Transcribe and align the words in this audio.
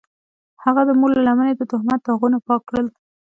هغه 0.63 0.81
د 0.87 0.91
مور 0.99 1.09
له 1.17 1.21
لمنې 1.27 1.53
د 1.55 1.61
تهمت 1.71 1.99
داغونه 2.03 2.37
پاک 2.47 2.61
کړل. 2.69 2.87